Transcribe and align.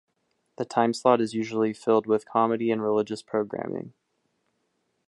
The 0.57 0.65
time 0.65 0.95
slot 0.95 1.21
is 1.21 1.35
usually 1.35 1.73
filled 1.73 2.07
with 2.07 2.25
comedy 2.27 2.71
and 2.71 2.81
religious 2.81 3.21
programming. 3.21 3.93